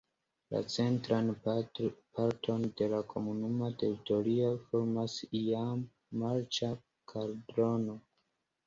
[0.53, 5.87] La centran parton de la komunuma teritorio formas iam
[6.25, 6.73] marĉa
[7.15, 8.01] kaldrono.